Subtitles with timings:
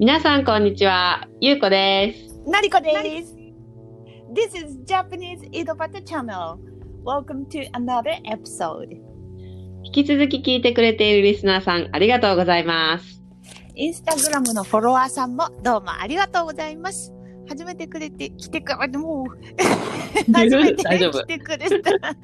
[0.00, 1.26] 皆さん、こんにちは。
[1.40, 2.38] ゆうこです。
[2.48, 2.92] なりこで
[3.24, 3.34] す。
[4.32, 6.56] This is Japanese 井戸端 Channel.
[7.04, 8.92] Welcome to another episode.
[9.82, 13.24] 引き続き聞いてくれているリスナーさん、ありがとうございます。
[13.74, 17.12] インスタグラムのフォロワーさんもどうもありがとうございます。
[17.48, 19.26] 初めてくれて、来てくれて、もう、
[20.32, 21.90] 初めて来てくれた。
[21.90, 22.16] はい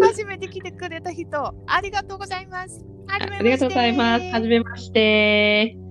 [0.00, 2.82] 初めて来てくれた人、ありがとうございます。
[3.06, 4.24] ありがとうございます。
[4.30, 5.89] はじめまして。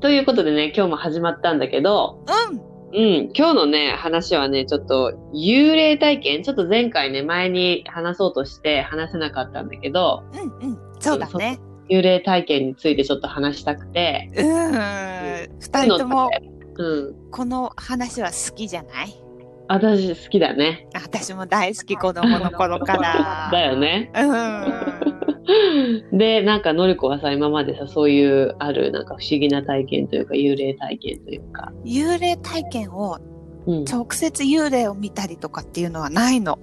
[0.00, 2.68] ということでね、今日も始まったんだけど、うん。
[2.90, 10.78] うん、今日のね、話はね、ちょっと幽霊体験、ちょっと前回ね、前に話そうとして話せなかったんだけど、うんうん。
[10.98, 11.58] そうだね。
[11.90, 15.58] 幽霊体験についてちょっと話したくて、うん。
[15.60, 16.30] 二人とも
[16.76, 19.27] うん、この話は好きじゃない？
[19.68, 20.88] 私好きだね。
[20.94, 23.48] 私も大好き、子供の頃から。
[23.52, 24.10] だよね。
[24.14, 26.18] うん。
[26.18, 31.72] で、なんか、のりこはさ、今までさ、そういう、ある、なんか不思議な体験というか、幽霊体験というか。
[31.84, 33.18] 幽霊体験を
[33.66, 33.84] うん。
[33.84, 36.58] 直接幽霊を見たりとかっていうのはないの。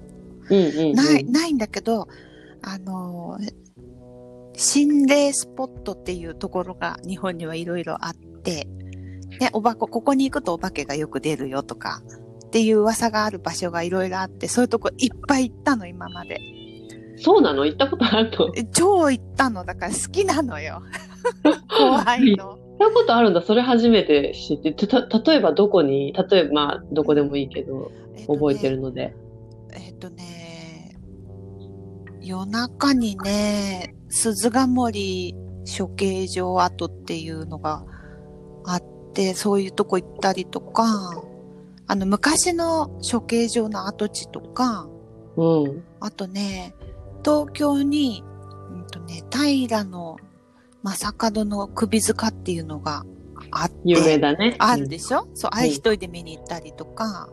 [0.50, 0.94] うんうん、うん。
[0.94, 2.08] ない、ないんだけど、
[2.64, 3.66] あのー
[4.58, 8.67] 心霊スポットっていうところが日本にはいろいろあって、
[9.39, 12.02] で、おばこ、ここに行くとお化けがよく出るよとか、
[12.56, 16.39] っていう噂がある場所がいろいろあって、そういうとこいっぱい行ったの、今まで。
[17.17, 17.66] そうなの？
[17.66, 18.45] 行ったことあるの？
[18.56, 20.81] 行っ超行ったの、だから好きなのよ。
[21.67, 22.58] 怖いの。
[22.80, 23.42] たことあるんだ。
[23.42, 24.73] それ初めて知って。
[24.73, 29.14] 例えばどこに、例えば、まあ、どこでもいいけど、えっとね覚えてるので。
[29.73, 30.98] えっ、とね、
[32.22, 35.36] 夜中にね、鈴ヶ森
[35.78, 37.83] 処刑場跡っていうのが
[38.64, 38.83] あっ
[39.14, 41.26] て、そういうとこ行ったりとか、
[41.88, 44.88] あの、昔の処刑場の跡地とか、
[45.38, 45.83] うん。
[46.00, 46.75] あとね、
[47.23, 48.23] 東京に、
[48.72, 50.17] うんとね、平の
[50.83, 53.03] 正門の首塚っていうのが
[53.52, 54.55] あって、有名だね。
[54.59, 57.30] あるでしょ、そう、あれうん一人で見に行ったりとか、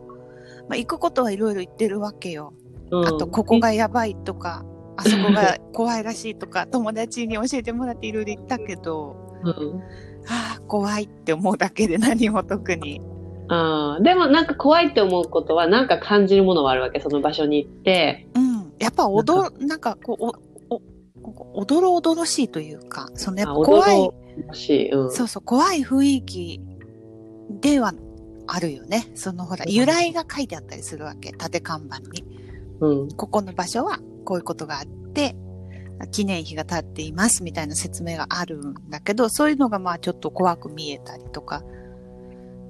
[0.68, 2.54] まあ、行くことはいろいろ行ってるわけよ。
[2.90, 3.06] うん。
[3.06, 4.64] あと、ここがやばいとか、
[4.96, 9.80] あそこが 怖いらしいとか、友達に教えてもらっていろいろ言ったけど、うん。
[10.28, 13.00] ああ、怖いって思うだけで何も特に。
[13.52, 17.00] ああ、でもなんか怖いって思うことは、なんか感じるものはあるわけ。
[17.00, 18.26] その場所に行って。
[18.34, 18.72] うん。
[18.78, 20.24] やっぱ、おど、なんか、こう、
[20.70, 20.80] お、
[21.60, 24.10] お、どろおどろしいというか、そのやっぱあ怖い。
[24.88, 25.12] うん。
[25.12, 26.60] そうそう、怖い雰囲気
[27.60, 27.92] では
[28.46, 29.10] あるよね。
[29.14, 31.32] そのほら、由来が書いてあったりするわけ。
[31.32, 32.24] 縦看板に。
[32.80, 33.08] うん。
[33.10, 35.36] ここの場所はこういうことがあって、
[36.10, 41.62] 記念碑が立っていますみたいな説明があるんだけど、そういうのがまあちょっと怖く見えたりとか、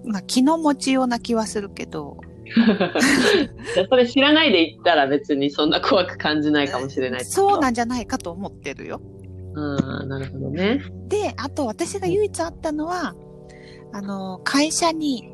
[0.04, 2.18] まあ気の持ちような気はするけど、
[3.88, 7.24] それ知らないで行ったら別にそんな怖く感じないかもしれない。
[7.24, 9.00] そうなんじゃないかと思ってるよ。
[9.54, 10.82] うん、なるほどね。
[11.08, 13.14] で、あと私が唯一あったのは、
[13.92, 15.28] あの、会社に、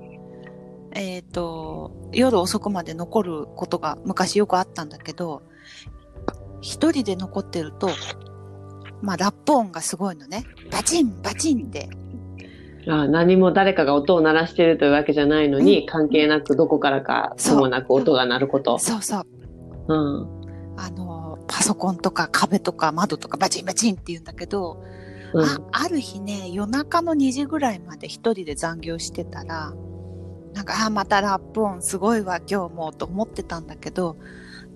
[0.93, 5.43] えっ、と、夜遅くまで残ることが昔よくあったんだけど、
[6.61, 7.91] 一人で残ってると、
[9.00, 10.45] まあラップ音がすごいのね。
[10.73, 11.89] バチンバチンって。
[12.88, 18.78] あ何も誰かが音を鳴らしているというわけじゃないのに、関係なくどこからかともなく音が鳴ること。
[18.78, 19.25] そうそう。
[19.88, 20.75] うん。
[20.78, 24.82] あの、パソコンとか壁とか窓とかバチンバチンって言うんだけど、
[25.34, 25.44] うん。
[25.44, 29.75] あある日ね、夜中の2時ぐらいまで一人で残業してたら、
[30.55, 34.16] なんか、あ、またラップ音すごいわ、今日も、と思ってたんだけど、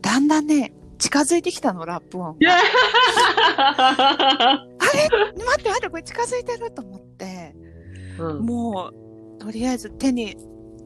[0.03, 2.37] だんだんね、近づいてきたの、ラップ音。
[2.45, 2.61] あ
[4.95, 5.09] れ？
[5.09, 7.12] 待って待って、これ近づいてると思って、
[8.19, 8.91] うんも
[9.39, 10.37] う、とりあえず手に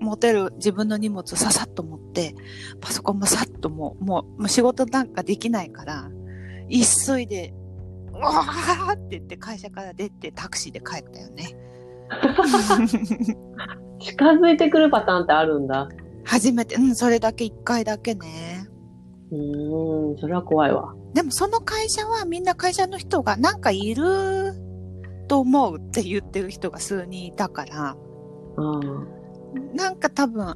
[0.01, 2.35] 持てる自分の荷物をささっと持って、
[2.81, 6.11] パソコンもさっともう、もう、もう仕事なんかできないから、
[6.69, 7.55] 急いで、
[8.13, 11.57] うわーって言って会社から出てタクシーで帰ったよね。
[13.99, 15.89] 近づいてくるパターンってあるんだ。
[16.25, 18.69] 初めて、うん、それだけ一回だけね。
[19.31, 20.95] うーん、それは怖いわ。
[21.15, 24.53] でもその会社はみんな会社の人がなんかいる
[25.27, 27.97] と思うって言ってる人が数人いたから、
[28.57, 29.75] うん。
[29.75, 30.55] なんか多分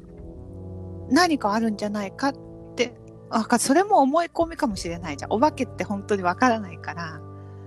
[1.09, 2.33] 何かあるんじゃないかっ
[2.75, 2.93] て、
[3.29, 5.31] わかそれも思い込みかもしれないじゃん。
[5.31, 7.21] お化けって本当にわからないから、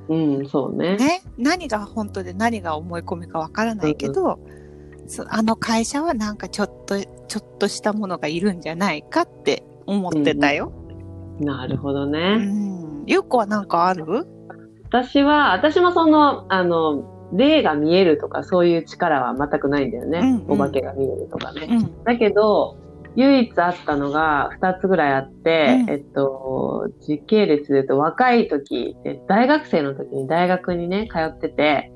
[0.09, 0.97] うん、そうね。
[0.97, 4.39] ね、何が本当で何が思い込みかわからないけど、
[5.07, 10.73] そあの会社はなんかちょっと、ちょっとしたものがいるんじゃないかって思ってたよ。
[11.41, 12.37] なるほどうね。
[12.37, 13.05] ん。
[13.07, 14.27] ゆうこはなんかある？
[14.95, 20.21] 私は、私もその、あの、霊が見えるとかそういう力は全くないんだよね。
[20.21, 21.67] うんうんお化けが見えるとかね。
[21.69, 22.05] うん。
[22.05, 22.77] だけど、
[23.17, 31.91] 唯一あったのが2つぐらいあって、うんえっと、時系列で言うと若い時、で大学生の時に大学にね、通ってて、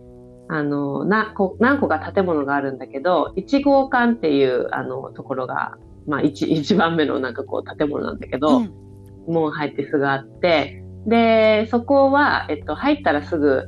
[0.48, 5.76] あの、な、こ何個か建物があるんだけど、1号館っていう、あの、ところが、
[6.08, 8.74] まあ、一、一番目のなんかこう建物なんだけど、うん
[9.28, 13.64] 門入ってすぐあって、で、そこは、えっと、入ったらすぐ、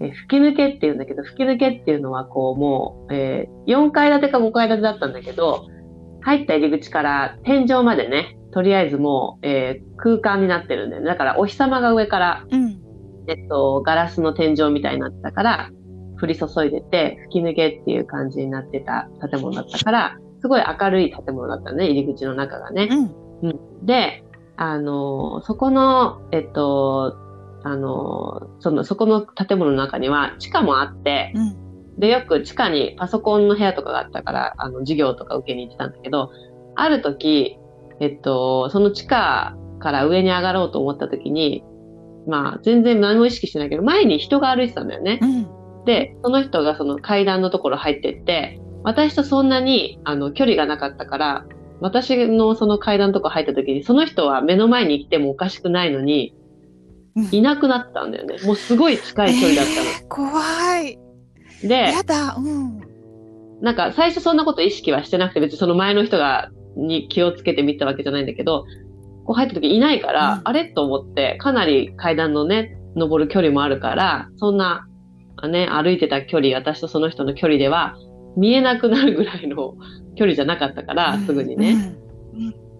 [0.00, 5.66] えー吹き抜けっていうんだけど、吹き抜けっていうのはこう、もう、えー4階建てか5階建てだったんだけど、
[6.22, 11.08] 入った入り口から天井までね、とりあえずもう、えー空間になってるんだよね。
[11.08, 12.80] だからお日様が上から、うん。
[13.26, 15.70] えっと、ガラスの天井みたいになってたから、
[16.20, 22.88] 降り注いでて、吹き抜けっていう感じになってた建物だったから、すごい明るい建物だったね、入り口の中がね。
[23.42, 23.84] うん。
[23.84, 24.24] で、
[24.58, 27.16] あの、そこの、えっと、
[27.62, 31.98] あの、その、そこの建物の中には地下もあって、うん。
[31.98, 36.30] で、よく地下にパソコンの部屋とかがあったから、あの、授業とか受けに行ってたんだけど、
[36.74, 37.56] ある時、
[38.00, 41.64] えっと、その地下から上に上がろうと思った時に、
[42.26, 45.26] まあ、全然何も意識してないけど、前に人が歩いてたんだよねう。
[45.26, 45.84] ん。
[45.84, 51.46] で、その人がその階段のところ入ってって、私とそんなに、あの、距離がなかったから、
[51.80, 56.34] 私のその階段のとこ入った時に、その人は目の前に来てもおかしくないのに、
[57.16, 58.36] うんいなくなったんだよね。
[58.44, 59.88] もうすごい近い距離だったの。
[59.88, 60.98] え ー怖い。
[61.66, 62.36] で、やだ。
[62.38, 62.80] うん。
[63.60, 68.66] なんか最初そんなこと意識はしてなくて別にその前の人がに気をつけて見たわけじゃないんだけど、
[69.24, 70.66] こう入った時いないから、うんあれ？
[70.66, 74.86] と思ってかなり階段のね、登る距離もあるから、そんな、
[75.36, 77.96] あね、歩いてた距離、私とその人の距離では
[78.38, 79.74] 見えなくなるぐらいの
[80.16, 81.96] 距離じゃなかったから、すぐにね、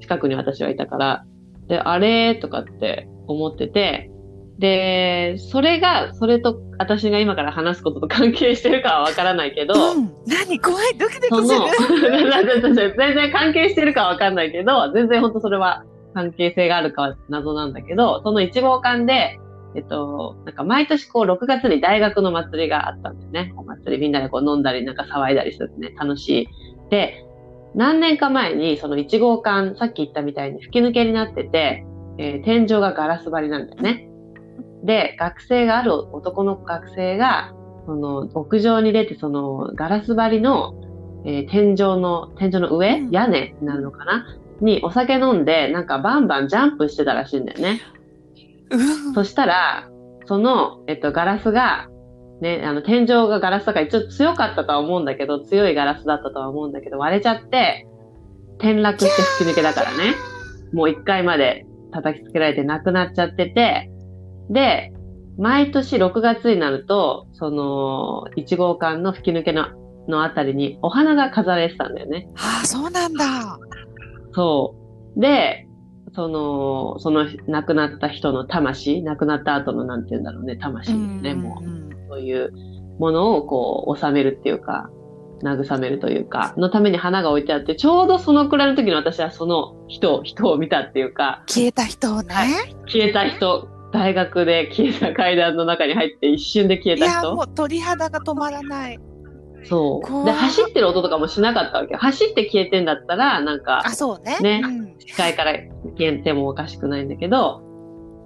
[0.01, 1.25] 近くに私はいたから、
[1.69, 2.35] で、あれ？
[2.35, 4.11] とかって思ってて、
[4.59, 9.99] で、それが、それと私が今から話すことと関係してるかはわからないけど、うん。
[9.99, 10.13] うん。
[10.27, 10.59] 何？
[10.59, 10.99] 怖い。
[10.99, 15.85] ドキドキする。、 全然関係してるかわかんないけど、全然本当それは
[16.15, 19.39] 関係性があるかは謎なんだけど、その一号館で、
[19.75, 23.53] えっと、なんか毎年こう6月に大学の祭りがあったんだよね。
[23.57, 25.95] お祭りみんなでこう飲んだりなんか騒いだりするね。
[25.99, 26.49] 楽しい。
[26.91, 27.25] で、
[27.75, 31.85] 何年か前にその一号館、さっき言ったみたいに吹き抜けになってて、
[32.19, 34.09] えー天井がガラス張りなんだよね。
[34.85, 37.53] で、学生がある男の学生が、
[37.87, 40.75] その屋上に出てそのガラス張りの
[41.25, 44.27] えー天井の、天井の上、うん屋根になるのかな？
[44.61, 47.81] にお酒飲んで、なんかバンバンジャンプしてたらしいんだよね。
[48.71, 49.15] うん。
[49.15, 49.89] そしたら、
[50.27, 51.89] その、えっと、ガラスが、
[52.41, 57.87] ね、あの、天井がガラスだから一応強かったとは思うんだけど、強いガラスだったとは思うんだけど、割れちゃって、
[58.59, 60.15] 転落して吹き抜けだからね。
[60.73, 63.91] もう一回まで叩きつけられて亡くなっちゃってて、
[64.51, 64.93] で、
[65.39, 69.69] 毎年6月になると、その、1号館の吹き抜けの、
[70.09, 72.29] のあたりにお花が飾られてたんだよね。
[72.37, 73.59] ああ、そうなんだ。
[74.33, 74.75] そ
[75.17, 75.21] う。
[75.21, 75.68] で、
[76.15, 82.53] その、その亡くなった人の魂、亡くなった後のなんて言うんだろうね、魂ね、もうんう、そういう
[82.99, 84.91] ものをこう、収めるっていうか、
[85.43, 92.35] 慰めるというか、のために花が置いてあって、ちょうどそのくらいの時に私はその人、人を見たっていうか、消えた人をね。
[92.87, 97.37] 消えた人、大学で消えた階段の中に入って一瞬で消えいや、た人。
[97.37, 98.99] もう鳥肌が止まらない。
[99.65, 100.25] そう。
[100.25, 101.99] で、走ってる音とかもしなかったわけよ。
[101.99, 104.39] 走って消えてんだったら、なんかあ、、そうね。
[104.41, 105.53] ねうん視界から
[105.97, 107.63] 消えてもおかしくないんだけど、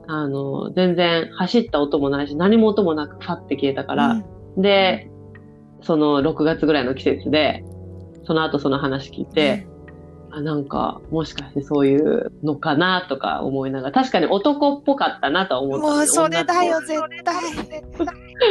[0.08, 4.24] あの、全然走った音もないし、何も音もなくファって消えたから、
[4.56, 5.10] で、
[5.82, 7.64] その6月ぐらいの季節で、
[8.24, 9.66] その後その話聞いて、
[10.32, 17.34] あ、なんか、もしかしてそういうのかなとか思いながら、確かに男っぽかったなとはうん思ったのもうそれだよ、絶対。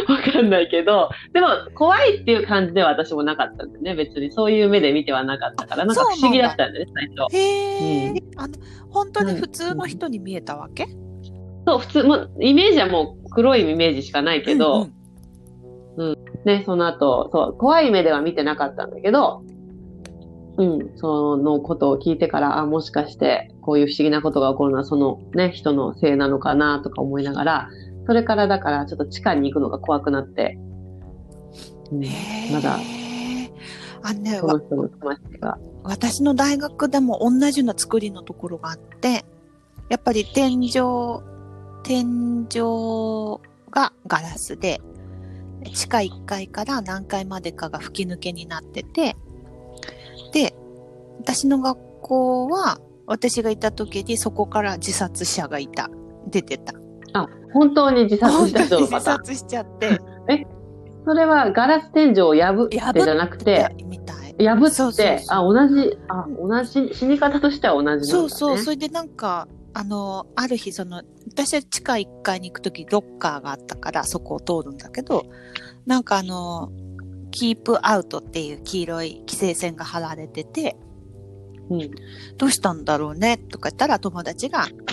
[0.07, 3.95] ぽ わかんないけど、でも怖いっていう感じでは私もなかったんだよね。
[3.95, 4.31] 別に。
[4.31, 7.35] そういう目で見てはなかったから、なんか不思議だったんだよね、最初。
[7.35, 8.17] へえ、うん。
[8.37, 8.53] あの、
[8.89, 10.85] 本当に普通の人に見えたわけ、
[11.65, 14.87] そう、普通、もう、イメージはもう黒いイメージしかないけど、
[15.97, 16.17] うん。
[16.45, 19.43] ね、その後、そう、怖い目では見てなかったんだけど、
[20.57, 27.69] うん、そのことを聞いてから、あ、もしかして、こういう不思議なことが起こるのは、そのね、人のせいなのかな、とか思いながら、
[28.05, 30.57] それからだから、ちょっと地下に行くのが怖くなって、
[31.91, 32.77] うん、へーまだ、
[34.03, 35.57] あのね、わその人の魂が。
[35.83, 39.25] 私の大学でも同じような作りのところがあって、
[39.89, 40.71] やっぱり天井、
[41.83, 43.39] 天井
[43.71, 44.81] がガラスで、
[45.73, 49.15] 地下1階から何階までかが吹き抜けになってて、
[50.33, 50.55] で、
[51.19, 55.89] 私の学校は、私がいた時にそこから自殺者がいた。
[56.27, 56.73] 出てた。
[57.13, 59.25] あ、本当に自殺した人の自パターン。
[59.25, 59.99] 殺しちゃって、
[61.05, 63.75] それはガラス天井を破ってじゃなくて。
[64.39, 68.11] 破って、あ、同じ、あ、同じ、死に方としては同じなんだ、ね。
[68.11, 75.25] そうそう、それでなんか、あの、ある日、その、私は地下1階に行くとき、ロッカーがあったから、そこを通るんだけど、
[75.85, 76.71] なんかあの、
[77.31, 80.75] キープアウトっていう黄色い規制線が張られてて、
[81.69, 81.91] うん。
[82.37, 84.83] どうしたんだろうねとか言ったら友達が、なんか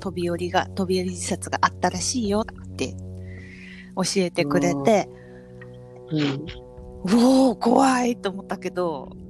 [0.00, 2.96] 飛び降りが、飛び降り自殺があったらしいよって
[3.96, 5.08] 教えてくれて、
[6.10, 6.20] うん。
[6.20, 9.24] うおー、怖いと思ったけど、うん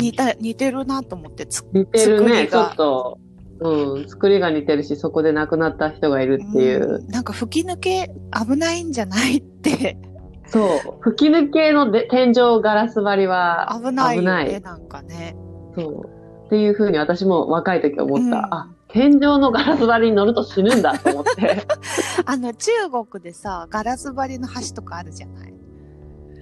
[0.00, 3.18] 似た、似てるなと思ってつ、似てるね、ちょっと。
[3.60, 4.08] うん。
[4.08, 7.02] 作りが似てるし、そこで亡くなった人がいるっていう。
[7.02, 9.98] んなんか吹き抜け危ないんじゃないって、
[10.46, 10.98] そう。
[11.00, 15.36] 吹き抜けので天井ガラス張りは危ないよね、危ないなんかね。
[15.76, 16.46] そう。
[16.46, 18.24] っていうふうに私も若い時思った。
[18.24, 21.66] うんあ、天井のガラス張りに乗ると死ぬんだと思って。
[22.24, 22.70] あの、中
[23.10, 25.54] 国でさ、ガラス張りの橋とかあるじゃない？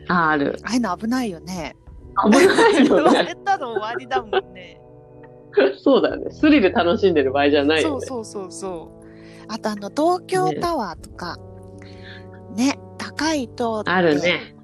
[0.08, 0.56] あ、ある。
[0.64, 1.74] ああいうの危ないよね。
[2.30, 3.24] 危ないよね。
[3.24, 4.80] れたら終わりだもんね。
[5.78, 6.30] そうだよね。
[6.30, 8.06] スリル楽しんでる場合じゃないよね。
[8.06, 9.04] そうそうそうそう。
[9.48, 11.36] あとあの、東京タワーとか、
[12.56, 14.20] ね、高い塔ってある。
[14.20, 14.54] ね。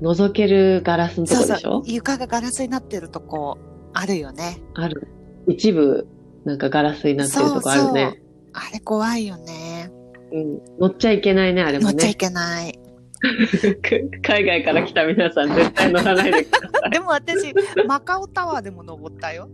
[0.00, 1.78] 覗けるガラスのとそうそこでしょ？
[1.80, 1.82] う。
[1.86, 3.58] 床がガラスになってるとこ、
[3.98, 4.60] あるよね。
[4.74, 5.08] ある。
[5.48, 6.06] 一部、
[6.44, 8.20] なんかガラスになってるとこあるね。
[8.52, 9.90] あれ怖いよね。
[10.32, 10.60] うん。
[10.78, 11.92] 乗っちゃいけないね、あれもね。
[11.92, 12.78] 乗っちゃいけない。
[14.22, 16.90] 海外から来た皆さん絶対乗らないでください。
[16.92, 17.54] でも私、
[17.86, 19.48] マカオタワーでも登ったよ。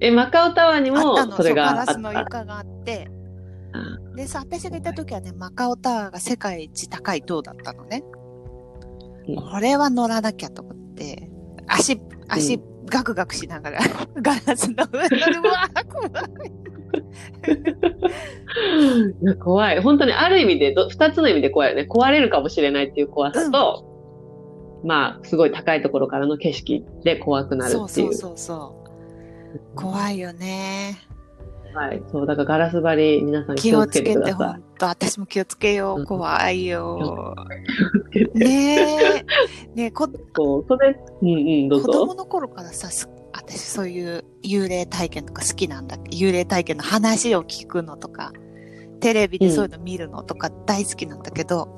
[0.00, 1.92] え、マカオタワーにもの、それがあった。
[1.94, 3.08] そうガラスの床があって。
[4.16, 8.02] でさ、私が行った時はね、マカオタワーが世界一高い塔だったのね。
[8.14, 8.20] うん
[9.36, 11.30] これは乗らなきゃと思って、
[11.68, 12.60] 足、足、
[12.90, 13.80] ガクガクしながら、
[14.20, 15.40] ガラスの上に乗る。
[15.40, 16.06] うわー怖
[19.34, 19.38] い。
[19.38, 19.80] 怖い。
[19.80, 21.86] 本当にある意味でど、二つの意味で怖いよね。
[21.88, 28.04] 壊れるかもしれないっていう怖さと、まあ、すごい高いところからの景色で怖くなるそうってい。
[28.04, 28.74] そううそうそ
[29.74, 29.76] う。
[29.76, 30.98] 怖いよね。
[31.74, 32.02] はい。
[32.10, 36.00] そう、だからガラス張り、皆さん気気をつけて、てくださ本当私も気をつけよう。
[36.00, 37.34] うん怖いよ。
[38.12, 38.38] い。
[38.38, 39.24] ねえ。
[39.74, 41.32] ねえ、こ、そう、それ、うんう
[41.66, 41.86] ん、どうぞ。
[41.86, 48.32] 子供の頃からさ、す私そういう幽霊体験とか好きなんだ幽霊体験の話を聞くのとか、
[49.00, 51.68] テレビでそういうの見るのとか大好きなんだけど、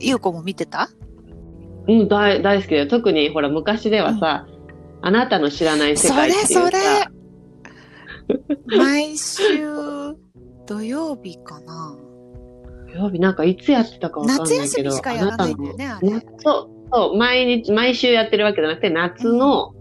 [0.00, 0.90] ゆうこも見てた？
[1.86, 2.88] うん、大大好きだよ。
[2.88, 4.46] 特に、ほら、昔ではさ、
[5.00, 6.78] あなたの知らない世それ界っていうさそれ
[8.66, 10.14] 毎週
[10.66, 11.96] 土曜日かな
[12.92, 14.60] 土曜日なんかいつやってたかわかんないけど。
[14.60, 19.74] 夏休みしかやらないんだよねそう、そう、毎日、毎週やってるわけじゃなくて、夏の、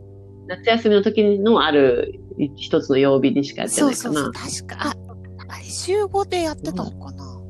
[0.48, 2.20] 夏休みの時のある
[2.56, 3.96] 一つの曜日にしかやってないかな。
[3.96, 4.96] そうそうそう、確か、あ、
[5.50, 7.42] あれ週5でやってたのかな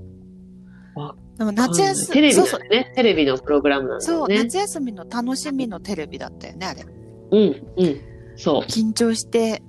[0.96, 2.60] わでも夏休み、テレビそうそう。
[2.96, 4.44] テレビのプログラムなんだそう、よね。
[4.44, 6.84] 夏休みの楽しみのテレビだったよね、あれ。
[7.32, 8.02] うん、うん。
[8.36, 8.62] そう。
[8.64, 9.62] 緊張して、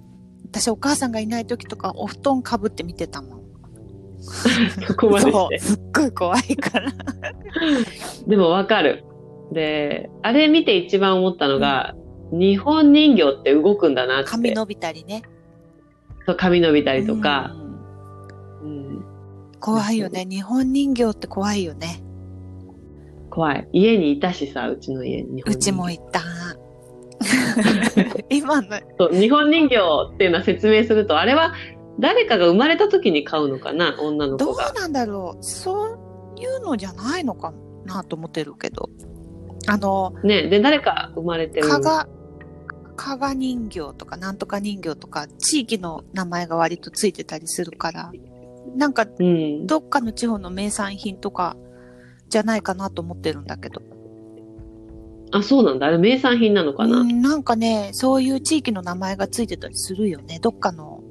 [0.51, 3.43] 私お母さんがいない時とかお布団かぶって見てたもん。
[4.87, 5.59] そこまでして。
[5.59, 6.93] すっごい怖いから。
[8.27, 9.05] でもわかる。
[9.53, 11.95] で、あれ見て一番思ったのが、
[12.33, 14.31] 日本人形って動くんだなって。
[14.31, 15.23] 髪伸びたりね。
[16.27, 17.55] そう髪伸びたりとか
[18.63, 18.67] う。
[18.67, 19.05] んうん
[19.61, 20.25] 怖いよね。
[20.29, 22.03] 日本人形って怖いよね。
[23.31, 23.69] 怖い。
[23.73, 25.43] 家にいたしさ、うちの家に。
[25.43, 26.21] うちもいた。
[28.31, 29.77] 今の、そう日本人形
[30.15, 31.55] っていうのは説明すると、あれは
[31.99, 34.73] 誰かが生まれた時に買うのかな、女のどう子が。
[34.73, 35.43] なんだろう。
[35.43, 37.53] そういうのじゃないのか
[37.85, 38.89] なと思ってるけど。
[39.67, 41.69] あの、ね、で、誰か生まれてる。
[41.69, 42.09] 加賀、
[42.97, 48.13] 加賀人形とかなんとか人形とか地域の名前が割とついてたりするから、
[48.77, 49.67] なんかうん。
[49.67, 51.57] どっかの地方の名産品とか
[52.29, 53.83] じゃないかなと思ってるんだけど。
[55.31, 55.87] あ、そうなんだ。
[55.87, 56.99] あれ名産品なのかな？
[56.99, 60.39] うん、なんかね、そういう地域の名前がついてたりするよね。
[60.41, 61.03] どっかの。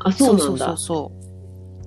[0.00, 0.66] あ、そうなんそうだ。
[0.66, 1.12] そうそ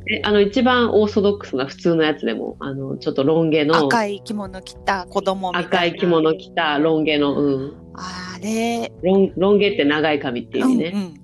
[0.10, 3.66] え、あの、一番オーソドックスな普通のやつでも、あの、ちょっとロン毛う。
[3.66, 5.68] の、赤い着物着た子供みたいな。
[5.68, 7.74] 赤い着物着たロン毛の、うん。
[7.96, 10.92] あれ、ロン、ロン毛って長い髪っていうね。
[10.94, 11.06] うんうん。
[11.06, 11.18] うん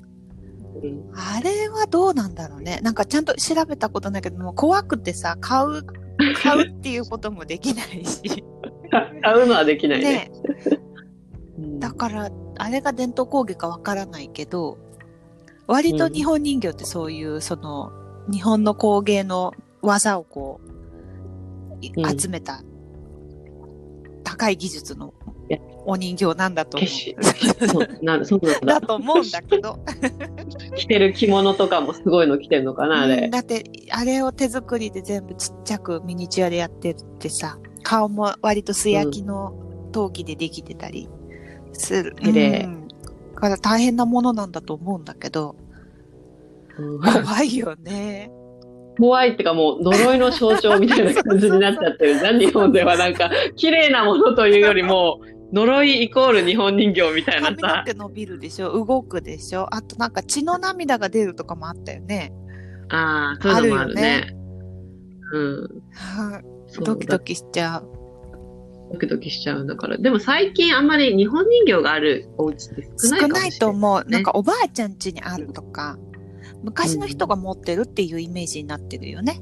[1.15, 2.79] あれはどうなんだろうね。
[2.83, 5.83] なんかちゃんと調べたことないけど、もう怖くてさ、買う、
[6.41, 8.43] 買うっていうこともできないし。
[9.21, 10.05] 買うのはできないね。
[10.05, 10.31] ね。
[11.57, 14.77] うんだから、あれが伝統工芸かわからないけど、
[15.67, 17.91] 割と日本人形ってそういう、その、
[18.31, 22.63] 日本の工芸の技をこう、集めた、
[24.23, 25.13] 高い技術の
[25.85, 27.67] お人形なんだと思決う。
[27.67, 28.79] そうなそうなんだ。
[28.79, 29.79] だと思うんだけど。
[30.75, 33.29] 着てる着物とかもすごいの着てるのかな、あうんれ。
[33.29, 39.53] だって、あれを手作りで全部ちっちゃくミニチュアでやってってさ、顔も割と素焼きの
[39.91, 41.09] 陶器でできてたり
[41.73, 42.15] する。
[42.15, 42.83] 綺麗うん
[43.35, 45.55] だから大変なものなんだと思うんだけど、
[46.77, 48.31] うん怖いよね。
[48.97, 55.19] 怖いってかもう呪いの象徴みたいな感じになっちゃってるじゃん、日本ではなんか、 綺麗なものというよりも、
[55.51, 57.83] 呪いイコール日本人形みたいな髪のさ。
[57.85, 62.31] 毛伸びるでしょ動くでしょあとなんか血の涙が出るとかもあったよね。
[62.89, 64.35] ああ、そういうのもあるね。
[65.33, 65.61] うん。
[65.91, 68.03] はいそうドキドキしちゃう。
[68.93, 69.97] ドキドキしちゃうんだから。
[69.97, 73.41] でも最近あんまり日本人形があるお家って少ないかもしれない。
[73.41, 74.09] 少ないと思う。
[74.09, 75.97] なんかおばあちゃん家にあるとか、
[76.63, 79.41] 昔の人が持ってるっていうイメージになってるよね。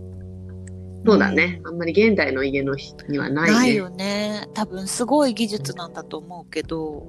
[1.05, 1.61] そうだね。
[1.65, 3.33] あんまり現代の家の人にはうん。
[3.33, 3.53] ないね。
[3.53, 4.47] ないよね。
[4.53, 7.07] 多分すごい技術なんだと思うけど、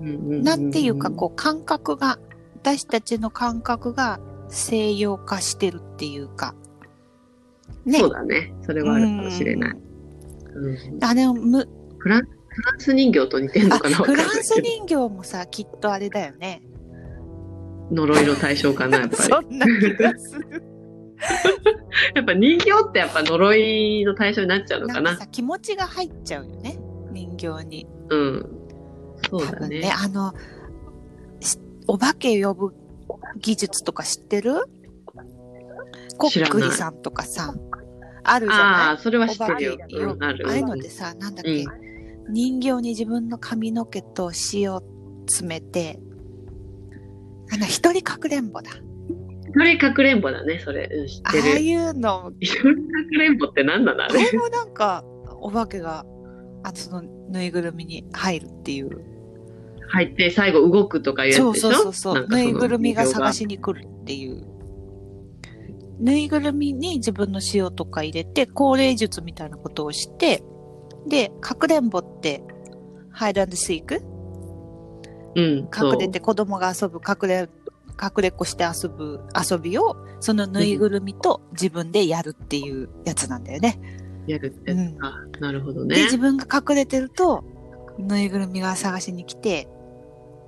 [0.00, 2.18] うんうんうんなんていうかこう感覚が、
[2.56, 6.54] 私たちの感覚が西洋化してるっていうか。
[7.84, 7.98] ね。
[7.98, 8.54] そうだね。
[8.62, 9.70] それはあるかもしれない。
[9.70, 16.62] うんあ、でもむ、フランフランス人形と似てんのあかなフランス人形もさ、きっとあれだよね。
[17.90, 19.22] 呪いの対象かな、やっぱり。
[19.22, 20.62] そんな気がする。
[22.14, 25.00] やっぱ人形ってやっぱ呪いの対象になっちゃうのかな？
[25.02, 26.78] なんかさ、気持ちが入っちゃうよね。
[27.12, 27.86] 人形に。
[28.10, 28.58] うん。
[29.30, 29.92] そうだねね、。
[29.92, 30.34] あの、
[31.40, 32.74] しお化け呼ぶ
[33.40, 34.64] 技術とか知ってる？
[36.22, 37.52] コ知らないックリさんとかさ、
[38.24, 38.94] あるじゃあない？
[38.94, 39.86] あ、それは知ってるよお化。
[39.88, 40.48] け呼ぶうん、ある。
[40.48, 41.64] ああいうのでさ、なんだっけ、
[42.28, 44.78] 人形に自分の髪の毛と塩
[45.26, 45.98] 詰めて、
[47.52, 48.70] あの、一人かくれんぼだ。
[49.48, 50.88] 一人かくれんぼだね、それ。
[50.90, 51.60] うん、知ああってる。
[51.60, 52.70] いうの、一人か
[53.10, 54.02] くれんぼって何なの？
[54.02, 54.30] ああれ。
[54.30, 55.04] れもなんか、
[55.40, 56.06] お化けが、
[56.62, 59.04] あの、その、ぬいぐるみに入るっていう。
[59.88, 61.72] 入って最後動くとかいうやそうつでしょ？
[61.72, 62.14] そうそうそう。
[62.14, 64.46] そのぬいぐるみが探しに来るっていう。
[66.02, 70.42] ぬいぐるみに自分の塩とか入れて、高齢術みたいなことをして、
[71.06, 72.42] で、かくれんぼって、
[73.10, 74.02] ハイランドシーク？
[75.34, 77.48] うん、隠れて子供が遊ぶ、隠れ、
[78.02, 83.80] 隠れっこして遊ぶ遊びを、そのぬいぐるみと自分でやるっていうやつなんだよね。
[84.26, 85.12] やるってやつか。
[85.40, 86.02] なるほどねで、。
[86.04, 87.44] 自分が隠れてると、
[87.98, 89.68] ぬいぐるみが探しに来て、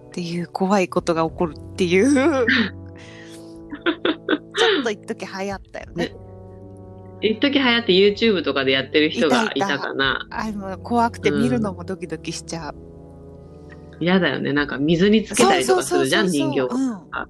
[0.09, 2.47] っていう怖いことが起こるっていう。
[4.57, 6.07] ちょっと一時流行ったよね。
[6.07, 6.17] ね
[7.21, 10.27] 一時流行って YouTube とかでやってる人がいいたいたたかな。
[10.31, 12.75] あの怖くて見るのもドキドキしちゃう。
[14.01, 14.53] 嫌だよね。
[14.53, 16.61] なんか水につけたりとかするじゃん、人形。
[16.62, 16.88] うん。
[16.88, 17.29] なんあ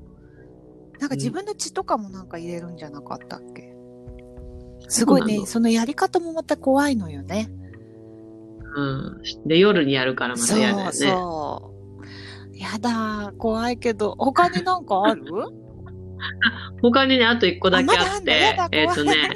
[1.09, 3.75] か自分の血とかもなんか入れるんじゃなかったっけ？
[4.89, 7.51] すごいね、そうなのやり方もまた怖いのよね。
[8.75, 9.23] うん。
[9.47, 10.93] で、夜にやるからまた嫌だよね。
[10.93, 11.75] そうそ
[12.53, 12.59] う。
[12.59, 15.23] やだー、怖いけど、他になんかある？
[16.83, 18.33] 他にね、あと一個だけあって
[18.73, 18.97] えっ、怖い。
[18.97, 19.31] とね、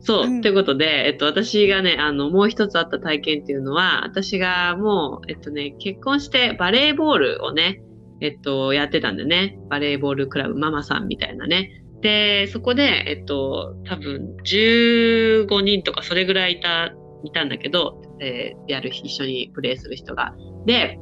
[0.00, 7.82] そう、うんってことで、えっと、私がね、あの、もう一つあった体験っていうのは、私がもう、えっとね、結婚してバレーボールをね、
[8.20, 11.82] えっと、やってたんでね、バレーボールクラブママさんみたいなね。
[12.00, 16.92] で、そこで、えっと、多分、15人とかそれぐらいいた、
[17.24, 20.34] いたんだけど、えーやる日、一緒にプレイする人が。
[20.66, 20.98] で、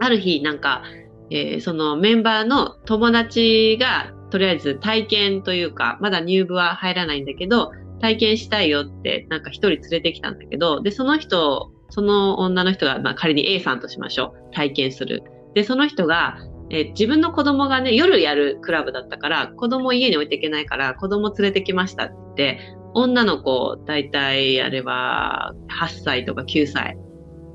[0.00, 0.82] ある日、なんか、
[1.30, 14.54] えーそのメンバーの友達が、とりあえず体験というか、まだ入部は入らないんだけど、体験したいよって、なんか一人連れてきたんだけど、で、その人、その女の人が、まあ仮に A さんとしましょう。
[14.54, 15.22] 体験する。
[15.54, 16.38] で、その人が、
[16.70, 22.58] えー自分の子供がね、夜やるクラブだったから、子供家に置いていけないから、子供連れてきましたって、
[22.94, 26.96] 女の子、だいたいあれは、8歳とか9歳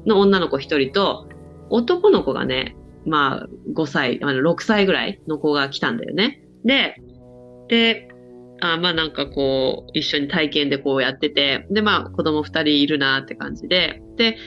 [0.05, 1.27] の女の子一人と、
[1.69, 6.43] 男の子がね、まあ、5歳、あの6歳ぐらいの子が来たんだよね。
[6.63, 6.95] で、
[7.67, 8.09] で、
[8.61, 14.37] あまあなんかこう、一緒に体験でこうやってて、でまあ子供二人いるなって感じで、で、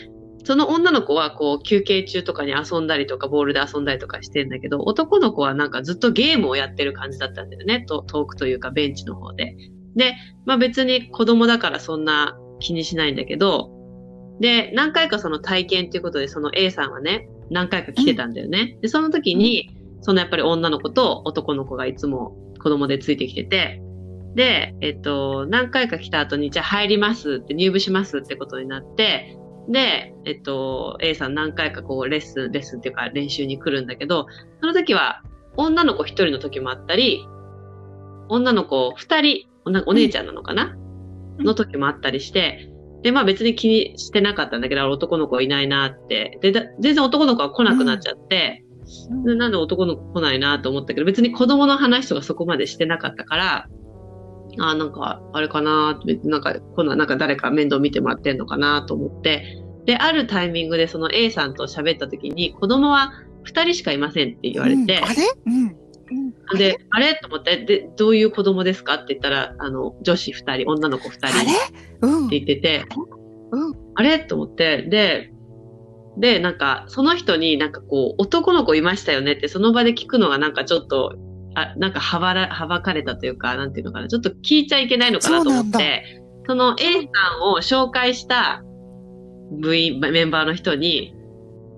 [0.44, 7.80] その女の子はこう休憩中とかに遊んだりとかボールで遊んだりとかしてんだけど、男の子はなんかずっとゲームをやってる感じだったんだよね。
[7.80, 9.56] と遠くというかベンチの方で。
[9.96, 10.14] で、
[10.44, 13.70] まあ別に子供だからそんな気にしないんだけど、
[14.40, 18.78] で、何回かその体験っていうことでその A さんはね、何回か来てたんだよね。
[18.80, 23.80] で、その時に、そのやっぱり女の子と男の子がいつも子供でついてきてて、
[24.34, 34.26] で、えっと、何回か来た後に、じゃあ入りますって入部しますってことになって、で、えっと、A さん何回かこうレッスン、レッスンっていうか練習に来るんだけど、
[34.60, 35.22] その時は
[35.56, 37.24] 女の子一人の時もあったり、
[38.28, 40.76] 女の子二人、お姉ちゃんなのかな、
[41.38, 41.44] うん。
[41.44, 42.70] の時もあったりして、
[43.04, 46.38] で、まあ別に気にしてなかったんだけど、男の子いないなって。
[46.40, 48.64] で、だ全然男の子は来なくなっちゃって、
[49.24, 53.68] でなんで男の子来ないなと思ったけど、別に子供の話とかそこまでしてなかったから、
[54.58, 59.44] あーなんか、あれかなって、なんか、今度はなんか誰か面倒見てもらってんのかなと思って、
[59.84, 63.12] で、あるタイミングでその A さんと喋った時に、子供は
[63.46, 65.04] 2人しかいませんって言われて、うん。
[65.04, 65.24] あれ？
[65.46, 65.76] うん。
[66.10, 66.58] うん。
[66.58, 67.14] で、あれ？
[67.14, 68.94] と思って、で、どういう子供ですか？
[68.94, 71.38] って言ったら、あの、女子二人、女の子二人。
[71.38, 72.40] って。
[72.40, 72.84] 言ってて、
[73.52, 73.74] うん。
[73.94, 74.18] あれ？
[74.18, 75.30] と思って、で、
[76.18, 81.16] で、なんか、その人になんかこう、男の子いましたよねって、その場で聞くのがなんかちょっと、
[81.56, 87.02] あ、なんかはばら、はばかれたというか、なんていうのかな、ちょっと聞いちゃいけないのかなと思って、その A さん
[87.52, 88.62] を紹介した
[89.60, 91.14] 部員、メンバーの人に、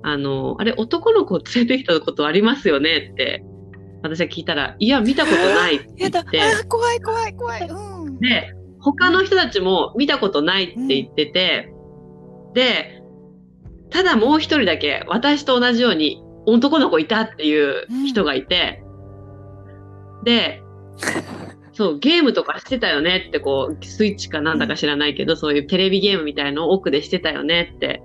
[0.02, 3.10] あの、あれ、男の子を連れてきたことありますよね？
[3.12, 3.44] って、
[4.06, 6.08] 私は聞いたら、いや、見たことないって言。
[6.08, 7.68] って、 怖い怖い怖い。
[7.68, 8.18] うん。
[8.18, 11.72] で、他の人たちも見たことないって言ってて、
[12.54, 13.02] で、
[13.90, 18.82] ただもう一人だけ私と同じように男の子いたっていう人がいて、
[20.24, 20.62] で、
[21.72, 28.02] そう、ゲームとかしてたよねってこう、スイッチかなんだか知らないけど、そういうテレビゲームみたいのを奥でしてたよねって。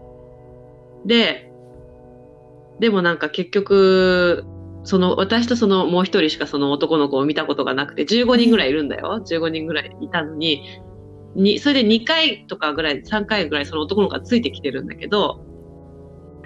[1.05, 1.51] で、
[2.79, 4.43] でもなんか結局、
[4.83, 9.21] その、私とそのもう一人しかその男の子を見たことがなくて、15人ぐらいいるんだよ。
[9.25, 10.63] 15人ぐらいいたのに、
[11.35, 15.45] に、それで2回とかぐらい、3回ぐらいその男の子がついてきてるんだけど、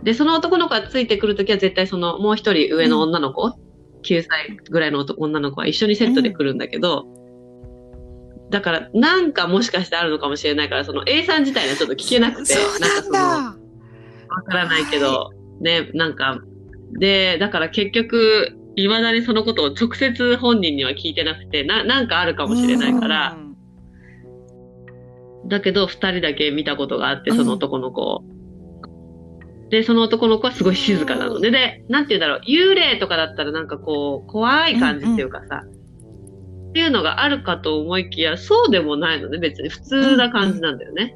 [0.04, 3.58] で、その男の子がついてくるときは絶対そのもう一人上の女の子、
[4.04, 7.06] 9歳ぐらいの男女の子は一緒にセットで来るんだけど、
[8.52, 13.20] だからなんかもしかしてあるのかもしれないから、その A さん自体はちょっと聞けなくて、そうなんかその、だ。
[14.30, 16.40] わからないけど、ね、なんか、
[16.94, 23.38] で、だから結局、未だにそのことを直接本人には聞いてなくて、な、なんかあるかもしれないから、
[25.44, 25.48] うん。
[25.48, 27.38] だけど二人だけ見たことがあって、うん。
[27.38, 28.24] その男の子を。
[29.70, 31.40] で、その男の子はすごい静かなの。
[31.40, 35.64] で、で、なんて言うんだろう、幽霊とかだったらなんかこう、怖い感じっていうかさ、
[36.70, 41.16] っていうのがあるかと思いきや、そうでもないのね、別に普通な感じなんだよね。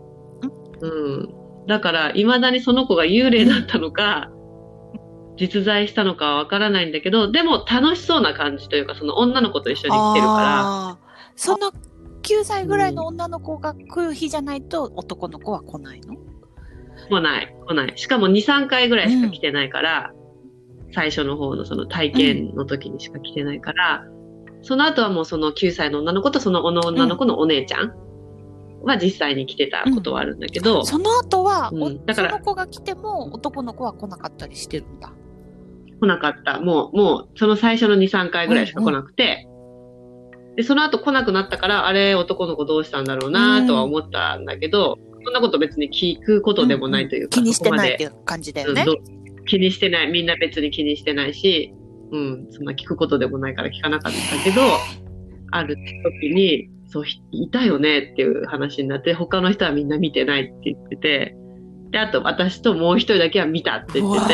[0.82, 1.30] うん。
[1.68, 4.32] だから、未だにその子が幽霊だったのか、
[5.40, 11.10] 実在したのかはわからないんだけど、でも楽しそうな感じというか、その女の子と一緒に来てるかあー。
[11.36, 11.72] その
[12.22, 16.14] 9歳ぐらいの女の子が来る日じゃないと男の子は来ないの？
[16.14, 16.20] ら、
[17.08, 17.94] 来ない、来ない。
[17.96, 20.14] しかも2、3回ぐらいしか来てないから、
[20.94, 24.06] 最初の方のその体験の時にしか来てないから、
[24.62, 27.94] その後はもうその9歳の女の子とその女の子のお姉ちゃん
[28.84, 31.84] は実際に来てたことはあるんだけど、その後は、うん。
[31.84, 35.14] おだからその子が来ても男の子は来なかったりしてるんだ。
[36.00, 36.60] 来なかった。
[36.60, 39.48] もう、もう、その最初の2、3回ぐらいしか来なくて、
[40.56, 48.86] で、その後来なくなったから、あれ、男の子どうしたんだろうなとは思ったんだけど、そんなこと別に聞くことでもないというか、気にしてないっていう感じだよね。
[49.48, 50.12] 気にしてない。
[50.12, 51.74] みんな別に気にしてないし、
[52.12, 54.62] うん、そんな聞くことでもないから聞かなかったけど、
[55.52, 55.76] ある
[56.22, 61.36] 時に、そう、ひいたよねっていう話になって、他の人はみんな見てないって言ってて、
[61.92, 64.34] で、あと私ともう一人だけは見たって言って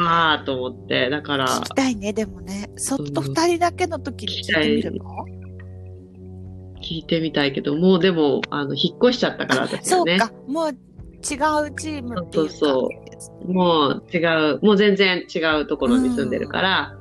[0.00, 2.70] わーと思って、だから、聞きたいね、でもね。
[2.76, 5.04] そっと二人だけの時に聞いてみるの、
[6.82, 9.80] 聞いてみたいけど、もうでも、あの、引っ越しちゃったから、ね。
[9.82, 10.76] そうか、もう違う
[11.18, 12.52] チームっていうか？
[12.52, 12.88] そうそ
[13.46, 14.18] もう違
[14.52, 16.96] う、もう全然違うところに住んでるから、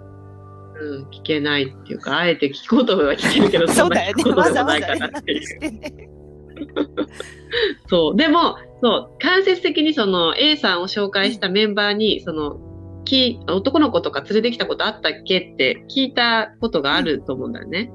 [0.79, 4.23] うん、聞けないっていうか、あえて聞くことは聞けるけど、 そうだよね。
[4.23, 6.09] んな聞くことわでもないかざわざ連なっていう絡してね。
[7.89, 8.15] そう。
[8.15, 12.59] でも、そう、間接的にその A さんを紹介したメンバーに、その、
[13.05, 17.91] き男の子とか連れてきたことあったっけって聞いたことがあると思うんだよね。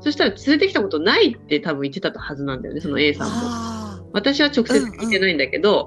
[0.00, 3.34] そしたら連れてきたことないって多分言ってたはずなんだよね、その A さんも。
[3.36, 5.86] あ私は直接聞いてないんだけど、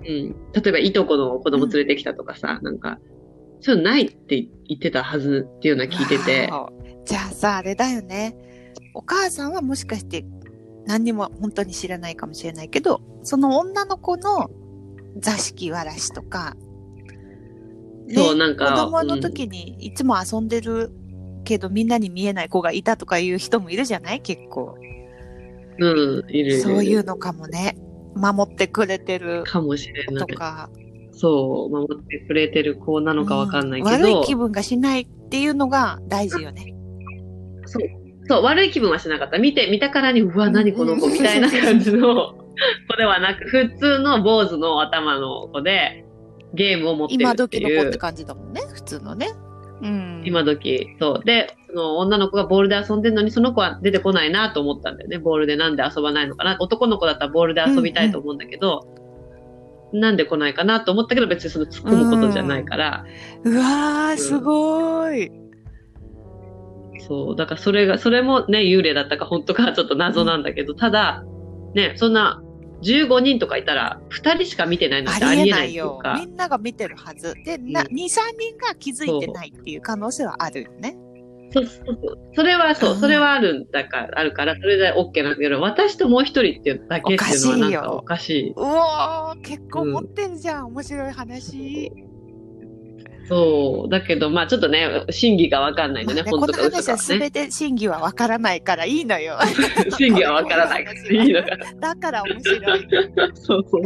[0.00, 2.98] うん、例えばいとこの子供連れてきたとかさ、なんか、
[3.60, 6.50] そういうのないって言ってたはずっていうのはー聞いてて、
[7.04, 8.36] じゃあさ、あれだよね。
[8.94, 10.24] お母さんはもしかして
[10.86, 14.50] 何にも本当に知らないかもしれないけど、その女の子の
[15.18, 16.67] 座敷わらしとか、ね
[18.14, 20.90] そうなんか子供の時にいつも遊んでる
[21.44, 24.20] けどみんなに見えない子がいたとかいう人もいるじゃない？
[24.20, 24.76] 結構。
[25.78, 26.60] うん、いるいる。
[26.60, 27.76] そういうのかもね。
[28.16, 30.26] 守ってくれてるかもしれない。
[30.26, 30.70] とか。
[31.12, 36.74] そう、守ってくれてる子なのかわかんないけど、うん悪い気分がしないっていうのが大事よね。
[37.66, 37.82] そう、
[38.28, 39.38] そう、悪い気分はしなかった。
[39.38, 42.34] 見て、見たからに、うわ、何この子みたいな感じの
[42.88, 46.04] 子ではなく、普通の坊主の頭の子で、
[46.54, 47.98] ゲームを持ってる今っていう時の子って。
[47.98, 48.62] 感じだもんね。
[48.72, 49.28] 普通のね。
[49.82, 50.22] うん。
[50.24, 50.96] 今時。
[51.00, 51.24] そう。
[51.24, 55.18] で、その女の子がボールで遊んでるのに、その子は出てこないなと思ったんだよね。
[55.18, 56.56] ボールでなんで遊ばないのかな。
[56.58, 58.86] 男の子だったらボールで遊びたいと思うんだけど、
[59.92, 63.04] なんで来ないかなと思ったけど、別にその突っ込むことじゃないから、
[63.44, 65.30] うわー、すごーい。
[67.00, 67.36] そう。
[67.36, 71.24] だからそれが、それもね、幽霊だったか本当かはちょっと謎なんだけど、ただ、
[71.74, 72.42] ね、そんな、
[72.82, 76.00] 15人とかいたら、2人しか見てないなんてありえなないいよ。
[76.16, 76.26] み。
[76.26, 77.34] んなが見てるはず。
[77.44, 80.96] で、な、うん2、3人が気づいてないっていう可能性はあるよね。
[81.50, 82.18] そうそうそう。
[82.34, 88.50] それはそうう、んそれはあるんだから、あるから、それで OK なんだけど、私ともう一人っていうだけっていうのはなんかおおかしい。
[88.50, 90.66] うおー、結構持ってるじゃん。
[90.66, 91.92] 面白い話。
[93.28, 93.90] そう。
[93.90, 99.38] だけど、まあちょっとね、真偽がわかんないんでね、まあね、こ本当かの話はて真偽はわからないからいいのよ。
[99.98, 102.88] 真偽はわからないからいいのか だから面白い。
[103.34, 103.82] そうそう。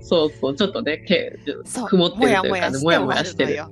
[0.00, 0.54] そうそう。
[0.54, 1.38] ちょっとね、け。
[1.86, 3.62] 曇ってるというかねもやもやしてる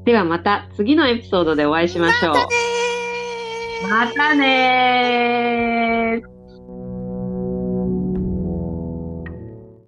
[0.06, 2.34] ではまた次のエピソードでお会いしましょう。
[2.34, 2.93] またねー
[3.90, 6.33] またね